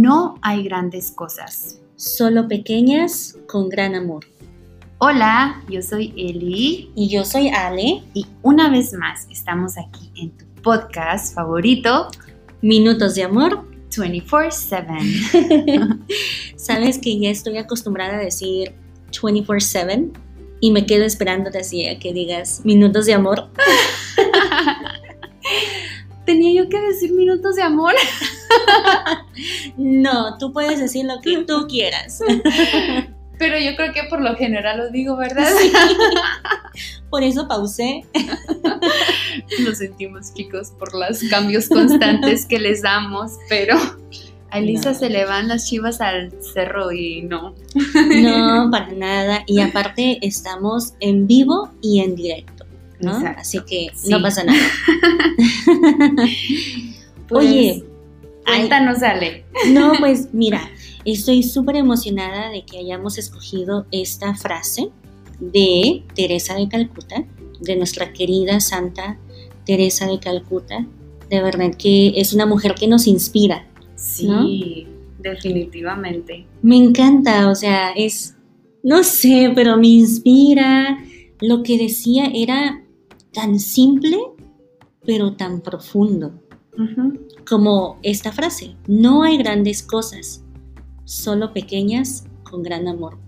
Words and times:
No 0.00 0.38
hay 0.40 0.62
grandes 0.62 1.10
cosas. 1.10 1.82
Solo 1.96 2.48
pequeñas 2.48 3.36
con 3.46 3.68
gran 3.68 3.94
amor. 3.94 4.24
Hola, 4.96 5.62
yo 5.68 5.82
soy 5.82 6.14
Eli. 6.16 6.90
Y 6.94 7.10
yo 7.10 7.26
soy 7.26 7.50
Ale. 7.50 8.02
Y 8.14 8.26
una 8.40 8.70
vez 8.70 8.94
más 8.94 9.26
estamos 9.28 9.76
aquí 9.76 10.10
en 10.16 10.30
tu 10.30 10.46
podcast 10.62 11.34
favorito, 11.34 12.08
Minutos 12.62 13.14
de 13.14 13.24
Amor 13.24 13.66
24/7. 13.90 15.98
Sabes 16.56 16.98
que 16.98 17.20
ya 17.20 17.28
estoy 17.28 17.58
acostumbrada 17.58 18.14
a 18.14 18.20
decir 18.20 18.72
24/7 19.12 20.12
y 20.60 20.70
me 20.70 20.86
quedo 20.86 21.04
esperándote 21.04 21.58
así 21.58 21.86
a 21.86 21.98
que 21.98 22.14
digas 22.14 22.62
minutos 22.64 23.04
de 23.04 23.12
amor. 23.12 23.50
¿Tenía 26.24 26.62
yo 26.62 26.70
que 26.70 26.80
decir 26.80 27.12
minutos 27.12 27.56
de 27.56 27.62
amor? 27.64 27.92
no, 29.76 30.38
tú 30.38 30.52
puedes 30.52 30.78
decir 30.78 31.04
lo 31.04 31.20
que 31.20 31.44
tú 31.44 31.66
quieras. 31.68 32.20
Pero 33.38 33.58
yo 33.58 33.74
creo 33.74 33.92
que 33.94 34.04
por 34.04 34.20
lo 34.20 34.36
general 34.36 34.76
lo 34.76 34.90
digo, 34.90 35.16
¿verdad? 35.16 35.50
Por 37.08 37.22
eso 37.24 37.48
pausé. 37.48 38.04
Lo 39.60 39.74
sentimos, 39.74 40.32
chicos, 40.34 40.72
por 40.78 40.94
los 40.94 41.20
cambios 41.28 41.68
constantes 41.68 42.46
que 42.46 42.60
les 42.60 42.82
damos, 42.82 43.32
pero 43.48 43.76
a 44.50 44.58
Elisa 44.58 44.94
se 44.94 45.10
le 45.10 45.24
van 45.24 45.48
las 45.48 45.68
chivas 45.68 46.00
al 46.00 46.32
cerro 46.40 46.92
y 46.92 47.22
no. 47.22 47.54
No, 47.94 48.68
para 48.70 48.92
nada. 48.92 49.42
Y 49.46 49.60
aparte 49.60 50.18
estamos 50.22 50.94
en 51.00 51.26
vivo 51.26 51.70
y 51.82 52.00
en 52.00 52.14
directo, 52.14 52.64
¿no? 53.00 53.16
Así 53.36 53.58
que 53.66 53.88
no 54.08 54.22
pasa 54.22 54.44
nada. 54.44 54.60
Pues, 57.28 57.46
Oye, 57.46 57.84
cuéntanos, 58.56 59.02
Ale. 59.02 59.44
No, 59.72 59.92
pues 59.98 60.28
mira, 60.32 60.70
estoy 61.04 61.42
súper 61.42 61.76
emocionada 61.76 62.50
de 62.50 62.64
que 62.64 62.78
hayamos 62.78 63.18
escogido 63.18 63.86
esta 63.90 64.34
frase 64.34 64.90
de 65.40 66.02
Teresa 66.14 66.54
de 66.54 66.68
Calcuta, 66.68 67.24
de 67.60 67.76
nuestra 67.76 68.12
querida 68.12 68.60
Santa 68.60 69.18
Teresa 69.64 70.06
de 70.06 70.18
Calcuta. 70.18 70.86
De 71.28 71.40
verdad 71.40 71.74
que 71.76 72.14
es 72.16 72.32
una 72.32 72.46
mujer 72.46 72.74
que 72.74 72.88
nos 72.88 73.06
inspira. 73.06 73.66
Sí, 73.94 74.86
definitivamente. 75.18 76.46
Me 76.62 76.76
encanta, 76.76 77.48
o 77.48 77.54
sea, 77.54 77.92
es, 77.92 78.36
no 78.82 79.04
sé, 79.04 79.52
pero 79.54 79.76
me 79.76 79.88
inspira. 79.88 80.98
Lo 81.40 81.62
que 81.62 81.78
decía 81.78 82.30
era 82.34 82.82
tan 83.32 83.58
simple, 83.60 84.18
pero 85.06 85.34
tan 85.34 85.60
profundo. 85.60 86.32
Como 87.48 87.98
esta 88.02 88.32
frase, 88.32 88.76
no 88.86 89.22
hay 89.22 89.36
grandes 89.38 89.82
cosas, 89.82 90.42
solo 91.04 91.52
pequeñas 91.52 92.24
con 92.42 92.62
gran 92.62 92.88
amor. 92.88 93.18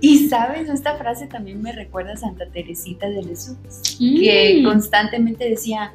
y 0.00 0.28
sabes, 0.28 0.68
esta 0.68 0.96
frase 0.96 1.26
también 1.26 1.60
me 1.60 1.72
recuerda 1.72 2.12
a 2.12 2.16
Santa 2.16 2.46
Teresita 2.46 3.08
de 3.08 3.22
Jesús, 3.24 3.56
que 3.98 4.60
mm. 4.60 4.64
constantemente 4.64 5.48
decía 5.48 5.92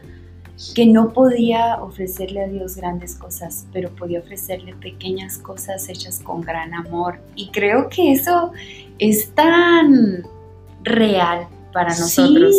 que 0.75 0.85
no 0.85 1.13
podía 1.13 1.81
ofrecerle 1.81 2.43
a 2.43 2.47
Dios 2.47 2.75
grandes 2.75 3.15
cosas, 3.15 3.65
pero 3.73 3.89
podía 3.89 4.19
ofrecerle 4.19 4.75
pequeñas 4.75 5.37
cosas 5.37 5.89
hechas 5.89 6.19
con 6.19 6.41
gran 6.41 6.73
amor. 6.73 7.19
Y 7.35 7.49
creo 7.49 7.89
que 7.89 8.11
eso 8.11 8.51
es 8.99 9.31
tan 9.31 10.23
real 10.83 11.47
para 11.73 11.89
nosotros, 11.89 12.55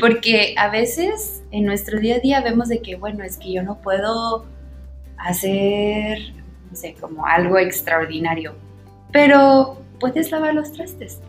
porque 0.00 0.54
a 0.58 0.68
veces 0.68 1.42
en 1.56 1.64
nuestro 1.64 1.98
día 1.98 2.16
a 2.16 2.18
día 2.18 2.40
vemos 2.42 2.68
de 2.68 2.80
que, 2.80 2.96
bueno, 2.96 3.24
es 3.24 3.38
que 3.38 3.50
yo 3.50 3.62
no 3.62 3.78
puedo 3.78 4.44
hacer, 5.16 6.18
no 6.70 6.76
sé, 6.76 6.94
como 7.00 7.26
algo 7.26 7.58
extraordinario, 7.58 8.54
pero 9.10 9.80
puedes 9.98 10.30
lavar 10.30 10.54
los 10.54 10.72
trastes, 10.72 11.20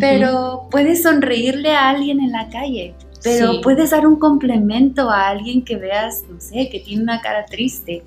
pero 0.00 0.68
puedes 0.70 1.02
sonreírle 1.02 1.72
a 1.72 1.90
alguien 1.90 2.20
en 2.20 2.32
la 2.32 2.48
calle, 2.48 2.94
pero 3.22 3.60
puedes 3.60 3.90
dar 3.90 4.06
un 4.06 4.16
complemento 4.16 5.10
a 5.10 5.28
alguien 5.28 5.62
que 5.62 5.76
veas, 5.76 6.24
no 6.30 6.40
sé, 6.40 6.70
que 6.70 6.80
tiene 6.80 7.02
una 7.02 7.20
cara 7.20 7.44
triste. 7.44 8.02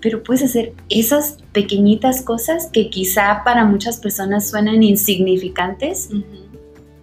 Pero 0.00 0.24
puedes 0.24 0.42
hacer 0.42 0.72
esas 0.88 1.38
pequeñitas 1.52 2.22
cosas 2.22 2.68
que 2.72 2.90
quizá 2.90 3.42
para 3.44 3.64
muchas 3.64 3.98
personas 3.98 4.50
suenan 4.50 4.82
insignificantes, 4.82 6.10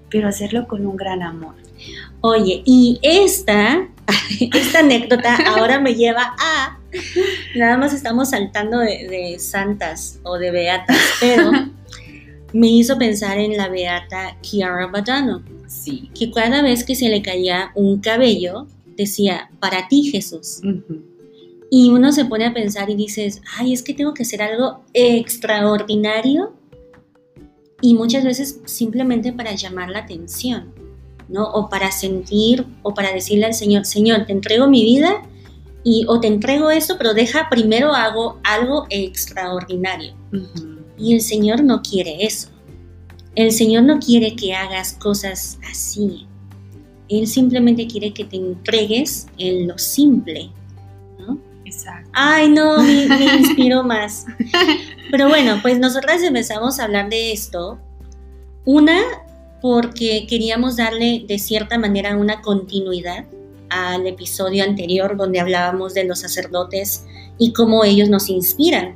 pero 0.09 0.27
hacerlo 0.27 0.67
con 0.67 0.85
un 0.85 0.97
gran 0.97 1.23
amor. 1.23 1.55
Oye, 2.21 2.61
y 2.65 2.99
esta, 3.01 3.87
esta 4.53 4.79
anécdota 4.79 5.35
ahora 5.55 5.79
me 5.79 5.95
lleva 5.95 6.35
a 6.37 6.79
Nada 7.55 7.77
más 7.77 7.93
estamos 7.93 8.31
saltando 8.31 8.79
de, 8.79 9.37
santas 9.39 10.19
o 10.23 10.37
de 10.37 10.51
beatas, 10.51 10.97
pero 11.19 11.51
me 12.53 12.67
hizo 12.67 12.97
pensar 12.97 13.37
en 13.37 13.57
la 13.57 13.69
beata 13.69 14.37
Chiara 14.41 14.87
Badano. 14.87 15.43
Sí. 15.67 16.09
Que 16.17 16.31
cada 16.31 16.61
vez 16.61 16.83
que 16.83 16.95
se 16.95 17.09
le 17.09 17.21
caía 17.21 17.71
un 17.75 17.99
cabello, 17.99 18.67
decía, 18.95 19.49
para 19.59 19.87
ti 19.87 20.09
Jesús. 20.11 20.61
Y 21.69 21.89
uno 21.89 22.11
se 22.11 22.25
pone 22.25 22.45
a 22.45 22.53
pensar 22.53 22.89
y 22.89 22.95
dices, 22.95 23.41
ay, 23.57 23.73
es 23.73 23.83
que 23.83 23.93
tengo 23.93 24.13
que 24.13 24.23
hacer 24.23 24.41
algo 24.41 24.83
extraordinario. 24.93 26.53
Y 27.81 27.93
muchas 27.93 28.25
veces 28.25 28.59
simplemente 28.65 29.31
para 29.31 29.53
llamar 29.53 29.89
la 29.89 29.99
atención, 29.99 30.73
¿no? 31.29 31.45
O 31.51 31.69
para 31.69 31.91
sentir, 31.91 32.65
o 32.81 32.93
para 32.93 33.13
decirle 33.13 33.45
al 33.45 33.53
Señor, 33.53 33.85
Señor, 33.85 34.25
te 34.25 34.33
entrego 34.33 34.67
mi 34.67 34.83
vida 34.83 35.21
y 35.83 36.05
o 36.07 36.19
te 36.19 36.27
entrego 36.27 36.71
esto, 36.71 36.95
pero 36.97 37.13
deja 37.13 37.47
primero 37.49 37.93
hago 37.93 38.39
algo 38.43 38.85
extraordinario. 38.89 40.13
Y 40.97 41.13
el 41.13 41.21
Señor 41.21 41.63
no 41.63 41.81
quiere 41.81 42.25
eso. 42.25 42.49
El 43.35 43.51
Señor 43.51 43.83
no 43.83 43.99
quiere 43.99 44.35
que 44.35 44.53
hagas 44.53 44.93
cosas 44.93 45.59
así. 45.69 46.27
Él 47.07 47.25
simplemente 47.27 47.87
quiere 47.87 48.13
que 48.13 48.25
te 48.25 48.35
entregues 48.35 49.27
en 49.37 49.67
lo 49.67 49.77
simple. 49.77 50.51
¿no? 51.19 51.39
Exacto. 51.63 52.09
Ay, 52.13 52.49
no, 52.49 52.81
me, 52.81 53.07
me 53.07 53.37
inspiró 53.37 53.83
más. 53.83 54.25
Pero 55.09 55.29
bueno, 55.29 55.59
pues 55.61 55.79
nosotras 55.79 56.21
empezamos 56.21 56.79
a 56.79 56.83
hablar 56.83 57.09
de 57.09 57.31
esto. 57.31 57.79
Una, 58.65 59.01
porque 59.61 60.25
queríamos 60.27 60.77
darle 60.77 61.25
de 61.27 61.39
cierta 61.39 61.77
manera 61.77 62.15
una 62.15 62.41
continuidad 62.41 63.25
al 63.69 64.07
episodio 64.07 64.63
anterior 64.63 65.15
donde 65.17 65.39
hablábamos 65.39 65.93
de 65.93 66.05
los 66.05 66.19
sacerdotes 66.19 67.05
y 67.37 67.53
cómo 67.53 67.83
ellos 67.83 68.09
nos 68.09 68.29
inspiran. 68.29 68.95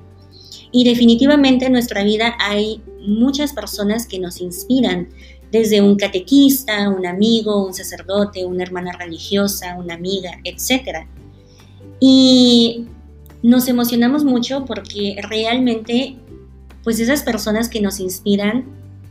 Y 0.72 0.85
definitivamente 0.85 1.66
en 1.66 1.74
nuestra 1.74 2.03
vida 2.03 2.35
hay 2.40 2.81
muchas 3.06 3.53
personas 3.53 4.07
que 4.07 4.19
nos 4.19 4.41
inspiran, 4.41 5.09
desde 5.51 5.81
un 5.81 5.97
catequista, 5.97 6.90
un 6.90 7.06
amigo, 7.06 7.63
un 7.63 7.75
sacerdote, 7.75 8.44
una 8.44 8.63
hermana 8.63 8.91
religiosa, 8.94 9.75
una 9.78 9.94
amiga, 9.94 10.31
etc. 10.44 11.06
Y 12.00 12.88
nos 13.44 13.68
emocionamos 13.68 14.24
mucho 14.24 14.66
porque 14.66 15.16
realmente, 15.22 16.16
pues 16.84 17.00
esas 17.00 17.22
personas 17.22 17.69
que 17.69 17.81
nos 17.81 18.00
inspiran 18.00 18.66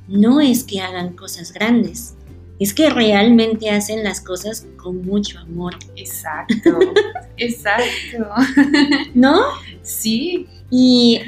no 0.09 0.41
es 0.41 0.65
que 0.65 0.81
hagan 0.81 1.15
cosas 1.15 1.53
grandes, 1.53 2.15
es 2.63 2.75
que 2.75 2.91
realmente 2.91 3.71
hacen 3.71 4.05
las 4.05 4.21
cosas 4.21 4.67
con 4.77 5.05
mucho 5.05 5.39
amor. 5.41 5.75
Exacto, 5.97 6.79
exacto. 7.37 8.29
¿No? 9.15 9.41
Sí. 9.83 10.47
Y 10.71 11.21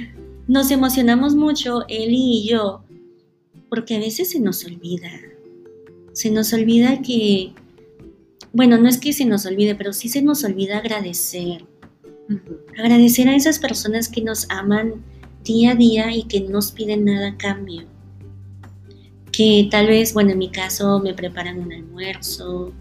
nos 0.47 0.71
emocionamos 0.71 1.35
mucho, 1.35 1.81
Eli 1.89 2.39
y 2.39 2.49
yo, 2.49 2.85
porque 3.69 3.97
a 3.97 3.99
veces 3.99 4.31
se 4.31 4.39
nos 4.39 4.65
olvida. 4.65 5.11
Se 6.12 6.31
nos 6.31 6.53
olvida 6.53 7.03
que, 7.03 7.53
bueno, 8.53 8.79
no 8.79 8.88
es 8.88 8.99
que 8.99 9.12
se 9.12 9.25
nos 9.25 9.44
olvide, 9.44 9.75
pero 9.75 9.93
sí 9.93 10.09
se 10.09 10.23
nos 10.23 10.44
olvida 10.44 10.79
agradecer. 10.79 11.67
Agradecer 12.79 13.29
a 13.29 13.35
esas 13.35 13.59
personas 13.59 14.09
que 14.09 14.23
nos 14.23 14.49
aman 14.50 15.05
día 15.43 15.73
a 15.73 15.75
día 15.75 16.15
y 16.15 16.23
que 16.23 16.41
no 16.43 16.50
nos 16.50 16.71
piden 16.71 17.05
nada 17.05 17.31
a 17.31 17.37
cambio 17.37 17.87
que 19.37 19.69
tal 19.71 19.87
vez, 19.87 20.15
bueno, 20.15 20.33
en 20.33 20.39
mi 20.39 20.51
caso 20.51 21.01
me 21.01 21.15
preparan 21.15 21.59
un 21.59 21.73
almuerzo, 21.73 22.73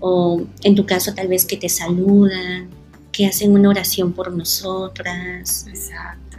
o 0.00 0.42
en 0.62 0.74
tu 0.74 0.86
caso 0.86 1.14
tal 1.14 1.28
vez 1.28 1.44
que 1.44 1.56
te 1.56 1.68
saludan, 1.68 2.68
que 3.10 3.26
hacen 3.26 3.52
una 3.52 3.70
oración 3.70 4.12
por 4.12 4.32
nosotras, 4.32 5.66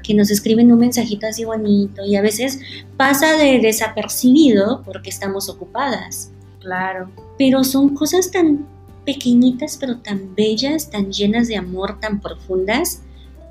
que 0.01 0.13
nos 0.13 0.31
escriben 0.31 0.71
un 0.71 0.79
mensajito 0.79 1.27
así 1.27 1.43
bonito 1.43 2.05
y 2.05 2.15
a 2.15 2.21
veces 2.21 2.59
pasa 2.95 3.37
de 3.37 3.59
desapercibido 3.59 4.81
porque 4.83 5.09
estamos 5.09 5.49
ocupadas. 5.49 6.31
Claro. 6.61 7.09
Pero 7.37 7.63
son 7.63 7.95
cosas 7.95 8.31
tan 8.31 8.65
pequeñitas 9.05 9.77
pero 9.77 9.97
tan 9.97 10.35
bellas, 10.35 10.89
tan 10.89 11.11
llenas 11.11 11.47
de 11.47 11.57
amor, 11.57 11.99
tan 11.99 12.21
profundas, 12.21 13.01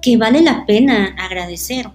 que 0.01 0.17
vale 0.17 0.41
la 0.41 0.65
pena 0.65 1.15
agradecer. 1.19 1.91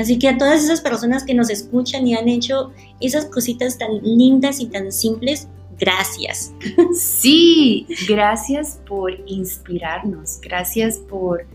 Así 0.00 0.18
que 0.18 0.28
a 0.28 0.38
todas 0.38 0.64
esas 0.64 0.80
personas 0.80 1.24
que 1.24 1.34
nos 1.34 1.50
escuchan 1.50 2.06
y 2.06 2.14
han 2.14 2.28
hecho 2.28 2.72
esas 3.00 3.26
cositas 3.26 3.78
tan 3.78 3.98
lindas 4.02 4.60
y 4.60 4.66
tan 4.66 4.90
simples, 4.90 5.46
gracias. 5.78 6.52
Sí, 6.94 7.86
gracias 8.08 8.80
por 8.86 9.12
inspirarnos, 9.26 10.40
gracias 10.40 10.98
por 10.98 11.46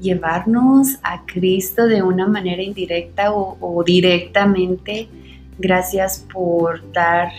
llevarnos 0.00 0.98
a 1.02 1.24
Cristo 1.26 1.86
de 1.86 2.02
una 2.02 2.26
manera 2.26 2.62
indirecta 2.62 3.32
o, 3.32 3.82
directamente. 3.84 5.08
Gracias 5.58 6.24
por 6.32 6.92
dar 6.92 7.30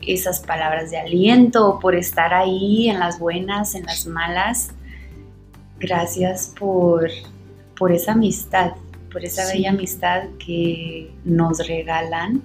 esas 0.00 0.40
palabras 0.40 0.90
de 0.90 0.98
aliento, 0.98 1.78
por 1.80 1.94
estar 1.94 2.32
ahí 2.32 2.88
en 2.88 2.98
las 2.98 3.18
buenas, 3.18 3.74
en 3.74 3.84
las 3.84 4.06
malas. 4.06 4.70
Gracias 5.78 6.52
por, 6.58 7.10
por 7.76 7.92
esa 7.92 8.12
amistad, 8.12 8.72
por 9.12 9.24
esa 9.24 9.50
bella 9.52 9.70
amistad 9.70 10.24
que 10.44 11.10
nos 11.24 11.66
regalan. 11.66 12.42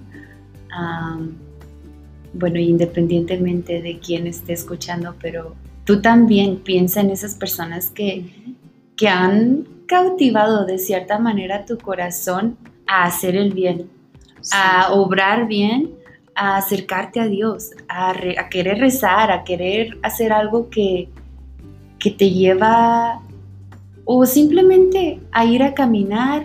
bueno, 2.32 2.58
independientemente 2.58 3.80
de 3.80 3.98
quién 3.98 4.26
esté 4.26 4.52
escuchando, 4.52 5.14
pero 5.20 5.54
tú 5.84 6.00
también 6.00 6.58
piensa 6.58 7.00
en 7.00 7.10
esas 7.10 7.34
personas 7.34 7.88
que, 7.88 8.26
que 8.96 9.08
han 9.08 9.66
cautivado 9.86 10.64
de 10.64 10.78
cierta 10.78 11.18
manera 11.18 11.64
tu 11.64 11.78
corazón 11.78 12.56
a 12.86 13.04
hacer 13.04 13.36
el 13.36 13.52
bien, 13.52 13.88
a 14.52 14.92
obrar 14.92 15.46
bien, 15.46 15.90
a 16.34 16.56
acercarte 16.56 17.20
a 17.20 17.26
Dios, 17.26 17.70
a, 17.88 18.14
querer 18.50 18.78
rezar, 18.78 19.30
a 19.30 19.44
querer 19.44 19.98
hacer 20.02 20.32
algo 20.32 20.68
que, 20.68 21.08
que 21.98 22.10
te 22.10 22.30
lleva 22.30 23.20
o 24.04 24.26
simplemente 24.26 25.20
a 25.32 25.44
ir 25.44 25.62
a 25.62 25.74
caminar 25.74 26.44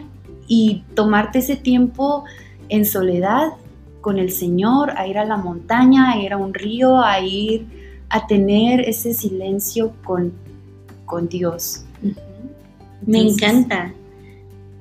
y 0.50 0.84
tomarte 0.96 1.40
ese 1.40 1.56
tiempo 1.56 2.26
en 2.68 2.84
soledad 2.84 3.54
con 4.02 4.18
el 4.18 4.32
Señor, 4.32 4.92
a 4.98 5.08
ir 5.08 5.18
a 5.18 5.24
la 5.24 5.38
montaña, 5.38 6.12
a 6.12 6.22
ir 6.22 6.34
a 6.34 6.38
un 6.38 6.54
río, 6.54 7.00
a 7.00 7.22
ir 7.22 7.66
a 8.10 8.28
tener 8.28 8.82
ese 8.82 9.14
silencio 9.14 9.94
con, 10.04 10.34
con 11.06 11.30
Dios. 11.30 11.86
Me 13.06 13.22
encanta. 13.22 13.94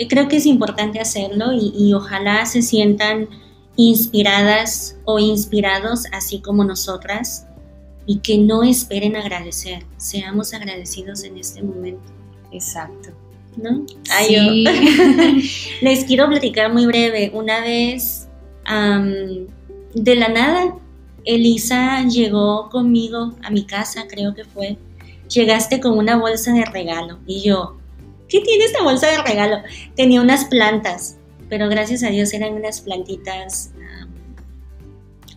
Creo 0.09 0.29
que 0.29 0.37
es 0.37 0.47
importante 0.47 1.00
hacerlo 1.00 1.53
y, 1.53 1.93
ojalá 1.93 2.47
se 2.47 2.62
sientan 2.62 3.29
inspiradas 3.76 4.97
o 5.05 5.19
inspirados 5.19 6.05
así 6.12 6.41
como 6.41 6.65
nosotras 6.65 7.47
y 8.06 8.20
que 8.20 8.38
no 8.38 8.62
esperen 8.62 9.17
agradecer, 9.17 9.85
seamos 9.99 10.55
agradecidos 10.55 11.25
en 11.25 11.37
este 11.37 11.62
momento. 11.62 12.11
Exacto. 12.53 13.11
¿No? 13.58 13.84
sí. 14.26 14.64
Les 15.82 16.05
quiero 16.05 16.28
platicar 16.28 16.72
muy 16.72 16.87
breve. 16.87 17.31
Una 17.34 17.60
vez, 17.60 18.28
de 19.94 20.14
la 20.16 20.28
nada, 20.28 20.76
Elisa 21.25 22.05
llegó 22.05 22.70
conmigo 22.70 23.34
a 23.43 23.50
mi 23.50 23.64
casa, 23.64 24.06
creo 24.08 24.34
que 24.34 24.44
fue. 24.44 24.78
Llegaste 25.28 25.81
con 25.81 25.99
una 25.99 26.16
bolsa 26.16 26.52
de 26.52 26.64
regalo 26.64 27.19
y 27.26 27.43
yo, 27.43 27.76
¿qué 28.28 28.40
tiene 28.40 28.64
esta 28.64 28.82
bolsa 28.82 29.08
de 29.08 29.22
regalo? 29.22 29.58
Tenía 29.94 30.22
unas 30.22 30.46
plantas, 30.46 31.19
pero 31.50 31.69
gracias 31.69 32.02
a 32.02 32.08
Dios 32.08 32.32
eran 32.32 32.55
unas 32.55 32.81
plantitas, 32.81 33.72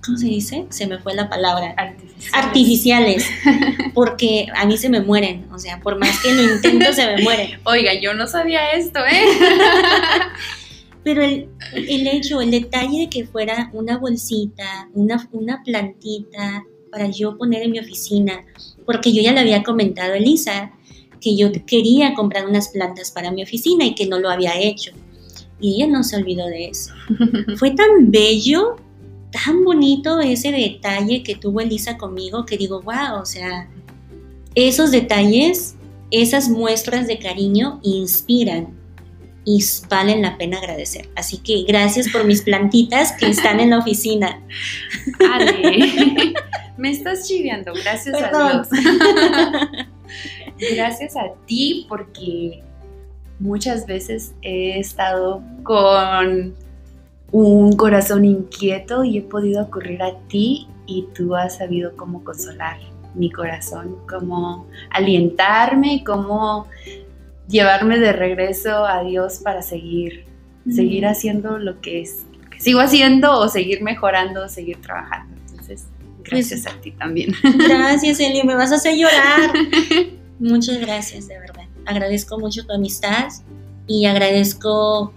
¿cómo 0.03 0.18
se 0.18 0.27
dice? 0.27 0.65
Se 0.69 0.88
me 0.88 1.00
fue 1.00 1.13
la 1.13 1.30
palabra. 1.30 1.74
Artificiales. 1.77 2.33
Artificiales, 2.33 3.30
porque 3.94 4.48
a 4.56 4.65
mí 4.65 4.77
se 4.77 4.89
me 4.89 5.01
mueren, 5.01 5.48
o 5.51 5.59
sea, 5.59 5.80
por 5.80 5.98
más 5.98 6.19
que 6.21 6.33
lo 6.33 6.56
intento 6.56 6.94
se 6.94 7.06
me 7.07 7.24
mueren. 7.24 7.59
Oiga, 7.63 7.94
yo 8.00 8.13
no 8.13 8.27
sabía 8.27 8.71
esto, 8.71 9.00
¿eh? 9.00 9.25
Pero 11.03 11.24
el, 11.24 11.50
el, 11.74 12.07
hecho, 12.07 12.42
el 12.42 12.51
detalle 12.51 13.00
de 13.00 13.09
que 13.09 13.25
fuera 13.25 13.71
una 13.74 13.98
bolsita, 13.98 14.89
una, 14.94 15.27
una 15.31 15.63
plantita 15.63 16.63
para 16.92 17.07
yo 17.07 17.38
poner 17.38 17.63
en 17.63 17.71
mi 17.71 17.80
oficina, 17.80 18.45
porque 18.86 19.12
yo 19.12 19.24
ya 19.24 19.31
le 19.31 19.39
había 19.39 19.63
comentado 19.63 20.13
a 20.13 20.18
Elisa 20.18 20.74
que 21.21 21.38
yo 21.38 21.51
quería 21.65 22.13
comprar 22.13 22.47
unas 22.47 22.69
plantas 22.69 23.12
para 23.12 23.31
mi 23.31 23.44
oficina 23.44 23.86
y 23.86 23.95
que 23.95 24.07
no 24.07 24.19
lo 24.19 24.30
había 24.30 24.59
hecho. 24.59 24.92
Y 25.59 25.75
ella 25.75 25.88
no 25.88 26.04
se 26.04 26.18
olvidó 26.18 26.47
de 26.47 26.65
eso. 26.65 26.92
Fue 27.57 27.71
tan 27.71 28.09
bello, 28.09 28.75
tan 29.31 29.63
bonito 29.63 30.19
ese 30.19 30.51
detalle 30.51 31.24
que 31.24 31.36
tuvo 31.36 31.62
Elisa 31.62 31.98
conmigo 31.98 32.45
que 32.45 32.57
digo, 32.57 32.81
wow, 32.81 33.22
o 33.22 33.25
sea, 33.25 33.69
esos 34.56 34.92
detalles, 34.92 35.75
esas 36.12 36.50
muestras 36.50 37.07
de 37.07 37.18
cariño 37.19 37.80
inspiran 37.83 38.78
y 39.45 39.63
valen 39.89 40.22
la 40.22 40.38
pena 40.38 40.57
agradecer. 40.57 41.10
Así 41.16 41.38
que 41.38 41.63
gracias 41.63 42.10
por 42.10 42.25
mis 42.25 42.42
plantitas 42.42 43.13
que 43.13 43.28
están 43.28 43.60
en 43.60 43.72
la 43.72 43.80
oficina. 43.80 44.42
Ale, 45.33 46.33
me 46.78 46.92
estás 46.92 47.28
chiviando, 47.28 47.74
gracias 47.74 48.16
a 48.22 48.30
Dios. 48.30 48.68
gracias 50.75 51.16
a 51.16 51.33
ti 51.45 51.86
porque 51.89 52.63
muchas 53.39 53.88
veces 53.88 54.33
he 54.42 54.80
estado 54.80 55.42
con 55.63 56.56
un 57.31 57.75
corazón 57.78 58.25
inquieto 58.25 59.04
y 59.04 59.18
he 59.18 59.22
podido 59.22 59.63
ocurrir 59.63 60.04
a 60.04 60.18
ti 60.28 60.68
y 60.86 61.07
tú 61.16 61.36
has 61.36 61.57
sabido 61.57 61.95
cómo 61.95 62.24
consolar 62.24 62.78
mi 63.16 63.31
corazón, 63.31 63.98
cómo 64.10 64.68
alientarme, 64.89 66.04
cómo 66.06 66.68
llevarme 67.48 68.00
de 68.00 68.13
regreso 68.13 68.86
a 68.86 69.04
Dios 69.04 69.39
para 69.44 69.62
seguir, 69.62 70.25
seguir 70.69 71.06
haciendo 71.06 71.57
lo 71.57 71.81
que 71.81 72.01
es, 72.01 72.25
que 72.50 72.60
sigo 72.60 72.80
haciendo 72.80 73.38
o 73.38 73.48
seguir 73.50 73.81
mejorando, 73.81 74.48
seguir 74.48 74.81
trabajando. 74.81 75.36
Entonces, 75.50 75.88
gracias 76.24 76.62
pues, 76.63 76.75
a 76.75 76.81
ti 76.81 76.92
también. 76.92 77.33
Gracias, 77.57 78.19
Eli, 78.19 78.44
me 78.44 78.56
vas 78.56 78.72
a 78.72 78.75
hacer 78.75 78.95
llorar. 78.95 79.51
Muchas 80.39 80.80
gracias, 80.80 81.28
de 81.28 81.39
verdad. 81.39 81.66
Agradezco 81.86 82.39
mucho 82.39 82.66
tu 82.66 82.74
amistad 82.74 83.28
y 83.88 84.06
agradezco 84.06 85.13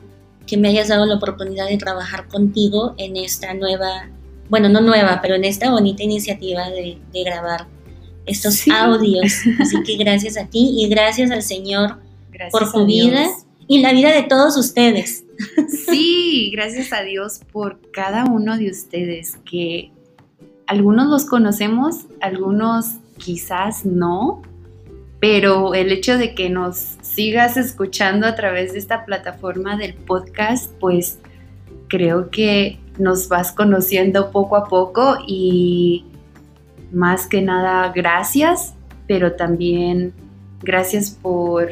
que 0.47 0.57
me 0.57 0.69
hayas 0.69 0.89
dado 0.89 1.07
la 1.07 1.17
oportunidad 1.17 1.69
de 1.69 1.79
trabajar 1.79 2.29
contigo 2.29 2.95
en 2.99 3.17
esta 3.17 3.55
nueva, 3.55 4.09
bueno, 4.49 4.69
no 4.69 4.81
nueva, 4.81 5.21
pero 5.23 5.35
en 5.35 5.45
esta 5.45 5.71
bonita 5.71 6.03
iniciativa 6.03 6.71
de, 6.71 6.99
grabar 7.25 7.67
estos 8.27 8.67
audios. 8.69 9.33
Así 9.61 9.83
que 9.85 9.97
gracias 9.97 10.37
a 10.37 10.47
ti 10.47 10.75
y 10.77 10.89
gracias 10.89 11.31
al 11.31 11.43
Señor 11.43 11.99
por 12.51 12.71
tu 12.71 12.85
vida 12.87 13.27
y 13.67 13.81
la 13.81 13.93
vida 13.93 14.13
de 14.13 14.23
todos 14.25 14.57
ustedes. 14.57 15.23
Sí, 15.87 16.51
gracias 16.53 16.93
a 16.93 17.03
Dios 17.03 17.41
por 17.53 17.81
cada 17.91 18.25
uno 18.25 18.57
de 18.57 18.71
ustedes 18.71 19.37
que 19.45 19.91
algunos 20.67 21.09
los 21.09 21.25
conocemos, 21.25 22.07
algunos 22.21 22.99
quizás 23.19 23.85
no, 23.85 24.43
pero 25.27 25.73
el 25.73 25.91
hecho 25.91 26.19
de 26.19 26.35
que 26.35 26.51
nos 26.51 26.99
sigas 27.01 27.57
escuchando 27.57 28.27
a 28.27 28.35
través 28.35 28.75
de 28.75 28.79
esta 28.79 29.07
plataforma 29.07 29.75
del 29.79 29.95
podcast, 29.95 30.71
pues 30.79 31.19
creo 31.89 32.29
que 32.29 32.79
nos 32.99 33.31
vas 33.31 33.51
conociendo 33.51 34.31
poco 34.31 34.55
a 34.55 34.69
poco 34.69 35.17
y 35.27 36.05
más 36.93 37.27
que 37.27 37.41
nada 37.41 37.91
gracias, 37.95 38.75
pero 39.09 39.33
también 39.33 40.13
gracias 40.61 41.13
por 41.13 41.71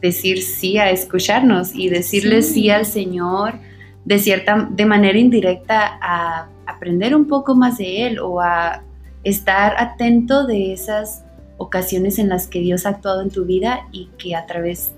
decir 0.00 0.42
sí 0.42 0.76
a 0.76 0.90
escucharnos 0.90 1.76
y 1.76 1.88
decirle 1.88 2.42
sí, 2.42 2.68
al 2.68 2.84
Señor 2.84 3.60
de 4.04 4.18
cierta 4.18 4.68
de 4.68 4.86
manera 4.86 5.18
indirecta 5.20 6.00
a 6.02 6.48
aprender 6.66 7.14
un 7.14 7.28
poco 7.28 7.54
más 7.54 7.78
de 7.78 8.08
él 8.08 8.18
o 8.18 8.40
a 8.40 8.82
estar 9.22 9.76
atento 9.78 10.48
de 10.48 10.72
esas 10.72 11.22
ocasiones 11.56 12.18
en 12.18 12.28
las 12.28 12.46
que 12.46 12.60
Dios 12.60 12.86
ha 12.86 12.90
actuado 12.90 13.22
en 13.22 13.30
tu 13.30 13.44
vida 13.44 13.88
y 13.92 14.08
que 14.18 14.34
a 14.34 14.46
través 14.46 14.92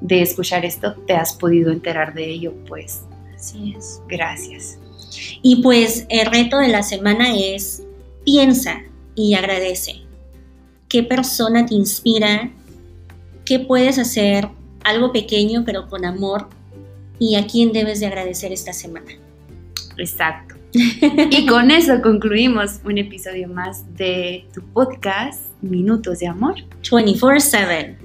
de 0.00 0.22
escuchar 0.22 0.64
esto 0.64 0.94
te 1.06 1.14
has 1.14 1.34
podido 1.34 1.70
enterar 1.70 2.14
de 2.14 2.30
ello, 2.30 2.54
pues. 2.66 3.02
Así 3.34 3.74
es. 3.76 4.02
Gracias. 4.08 4.78
Y 5.42 5.62
pues 5.62 6.06
el 6.08 6.26
reto 6.26 6.58
de 6.58 6.68
la 6.68 6.82
semana 6.82 7.34
es 7.36 7.82
piensa 8.24 8.82
y 9.14 9.34
agradece. 9.34 10.02
¿Qué 10.88 11.02
persona 11.02 11.66
te 11.66 11.74
inspira? 11.74 12.52
¿Qué 13.44 13.58
puedes 13.58 13.98
hacer? 13.98 14.48
Algo 14.84 15.12
pequeño 15.12 15.64
pero 15.64 15.88
con 15.88 16.04
amor. 16.04 16.48
¿Y 17.18 17.36
a 17.36 17.46
quién 17.46 17.72
debes 17.72 18.00
de 18.00 18.06
agradecer 18.06 18.52
esta 18.52 18.72
semana? 18.72 19.12
Exacto. 19.98 20.59
y 20.72 21.46
con 21.46 21.70
eso 21.70 22.00
concluimos 22.00 22.80
un 22.84 22.98
episodio 22.98 23.48
más 23.48 23.84
de 23.96 24.46
tu 24.54 24.62
podcast 24.72 25.42
Minutos 25.62 26.20
de 26.20 26.28
Amor 26.28 26.54
24/7. 26.82 27.99